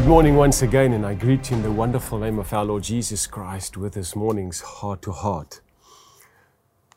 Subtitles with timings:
[0.00, 3.26] morning once again, and I greet you in the wonderful name of our Lord Jesus
[3.26, 5.60] Christ with this morning's heart to heart.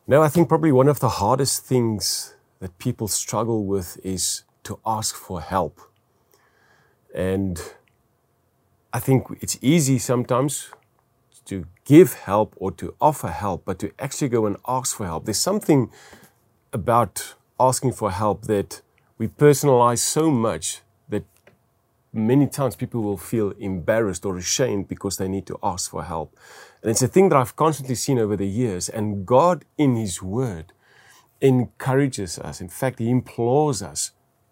[0.07, 4.79] Now, I think probably one of the hardest things that people struggle with is to
[4.85, 5.81] ask for help.
[7.13, 7.61] And
[8.93, 10.69] I think it's easy sometimes
[11.45, 15.25] to give help or to offer help, but to actually go and ask for help.
[15.25, 15.91] There's something
[16.71, 18.81] about asking for help that
[19.17, 20.81] we personalize so much
[22.15, 26.37] many times people will feel embarrassed or ashamed because they need to ask for help.
[26.81, 28.89] And it's a thing that I've constantly seen over the years.
[28.89, 30.71] And God, in His Word,
[31.41, 32.61] encourages us.
[32.61, 34.11] In fact, He implores us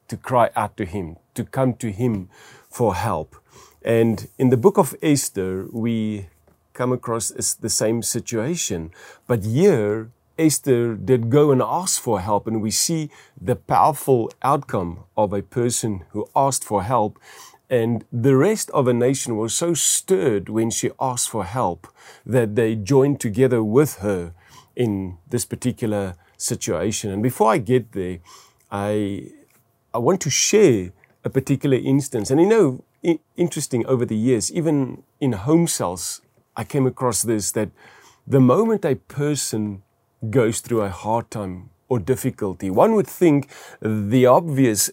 [0.09, 2.29] to cry out to Him, to come to Him
[2.69, 3.35] for help.
[3.81, 6.27] And in the book of Esther, we
[6.73, 8.91] come across the same situation.
[9.27, 15.03] But here, Esther did go and ask for help, and we see the powerful outcome
[15.15, 17.19] of a person who asked for help
[17.69, 21.87] and the rest of a nation was so stirred when she asked for help
[22.25, 24.33] that they joined together with her
[24.75, 27.11] in this particular situation.
[27.11, 28.19] And before I get there,
[28.71, 29.31] I,
[29.93, 30.91] I want to share
[31.23, 32.29] a particular instance.
[32.29, 36.21] And you know, I- interesting over the years, even in home cells,
[36.55, 37.69] I came across this that
[38.27, 39.83] the moment a person
[40.29, 43.49] goes through a hard time or difficulty, one would think
[43.81, 44.89] the obvious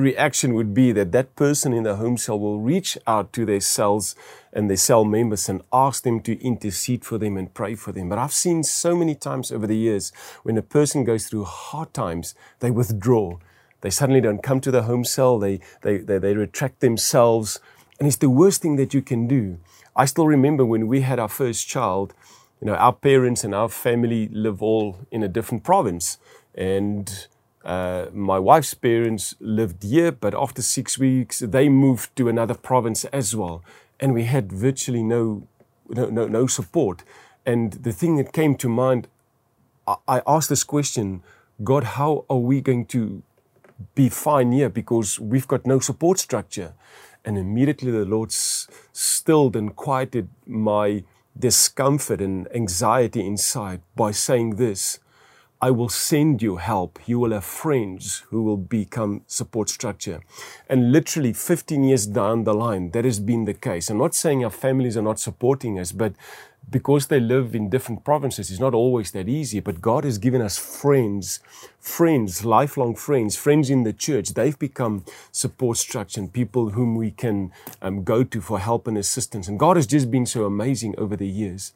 [0.00, 3.60] reaction would be that that person in the home cell will reach out to their
[3.60, 4.16] cells
[4.52, 8.08] and their cell members and ask them to intercede for them and pray for them.
[8.08, 11.94] But I've seen so many times over the years when a person goes through hard
[11.94, 13.38] times, they withdraw.
[13.80, 17.60] They suddenly don't come to the home cell, they, they, they, they retract themselves.
[17.98, 19.58] And it's the worst thing that you can do.
[19.94, 22.14] I still remember when we had our first child,
[22.60, 26.18] you know, our parents and our family live all in a different province.
[26.54, 27.26] And
[27.64, 33.04] uh, my wife's parents lived here, but after six weeks, they moved to another province
[33.06, 33.62] as well.
[33.98, 35.46] And we had virtually no,
[35.88, 37.02] no, no, no support.
[37.44, 39.08] And the thing that came to mind,
[39.86, 41.22] I, I asked this question
[41.62, 43.22] God, how are we going to
[43.94, 44.70] be fine here?
[44.70, 46.72] Because we've got no support structure.
[47.22, 51.04] And immediately the Lord stilled and quieted my
[51.38, 55.00] discomfort and anxiety inside by saying this
[55.62, 56.98] I will send you help.
[57.06, 60.20] You will have friends who will become support structure.
[60.70, 63.90] And literally 15 years down the line, that has been the case.
[63.90, 66.14] I'm not saying our families are not supporting us, but
[66.68, 69.60] because they live in different provinces, it's not always that easy.
[69.60, 71.40] But God has given us friends,
[71.78, 74.30] friends, lifelong friends, friends in the church.
[74.30, 78.96] They've become support structure and people whom we can um, go to for help and
[78.96, 79.48] assistance.
[79.48, 81.72] And God has just been so amazing over the years.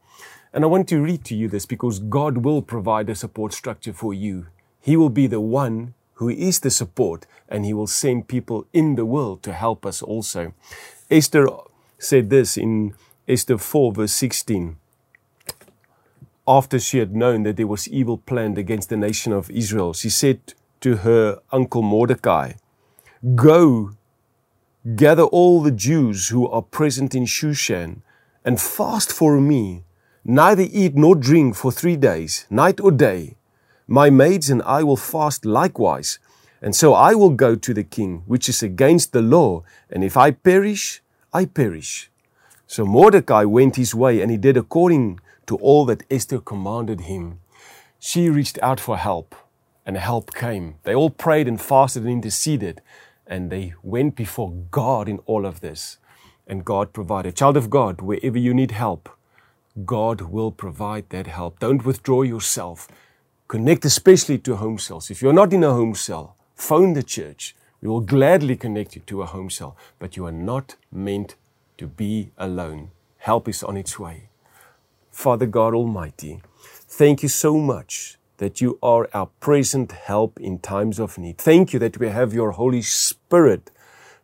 [0.52, 3.92] And I want to read to you this because God will provide a support structure
[3.92, 4.46] for you.
[4.80, 8.94] He will be the one who is the support and he will send people in
[8.94, 10.54] the world to help us also.
[11.10, 11.48] Esther
[11.98, 12.94] said this in
[13.26, 14.76] Esther 4 verse 16.
[16.46, 20.10] After she had known that there was evil planned against the nation of Israel, she
[20.10, 22.52] said to her uncle Mordecai,
[23.34, 23.92] Go,
[24.94, 28.02] gather all the Jews who are present in Shushan
[28.44, 29.84] and fast for me
[30.24, 33.36] neither eat nor drink for three days, night or day.
[33.86, 36.18] My maids and I will fast likewise.
[36.62, 39.64] And so I will go to the king, which is against the law.
[39.90, 41.02] And if I perish,
[41.32, 42.10] I perish.
[42.66, 47.40] So Mordecai went his way, and he did according to all that Esther commanded him.
[47.98, 49.34] She reached out for help,
[49.86, 50.76] and help came.
[50.84, 52.80] They all prayed and fasted and interceded,
[53.26, 55.98] and they went before God in all of this.
[56.46, 57.36] And God provided.
[57.36, 59.08] Child of God, wherever you need help,
[59.84, 61.58] God will provide that help.
[61.58, 62.86] Don't withdraw yourself.
[63.48, 65.10] Connect especially to home cells.
[65.10, 67.56] If you're not in a home cell, phone the church.
[67.80, 71.34] We will gladly connect you to a home cell, but you are not meant
[71.78, 72.90] to be alone.
[73.18, 74.28] Help is on its way.
[75.10, 76.42] Father God Almighty,
[76.88, 81.38] thank you so much that you are our present help in times of need.
[81.38, 83.70] Thank you that we have your Holy Spirit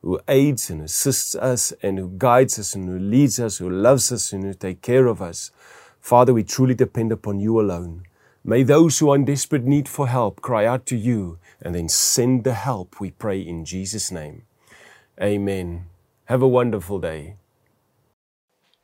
[0.03, 4.11] who aids and assists us and who guides us and who leads us, who loves
[4.11, 5.51] us and who takes care of us.
[6.01, 8.05] Father, we truly depend upon you alone.
[8.43, 11.89] May those who are in desperate need for help cry out to you and then
[11.89, 14.43] send the help, we pray in Jesus' name.
[15.21, 15.85] Amen.
[16.25, 17.37] Have a wonderful day.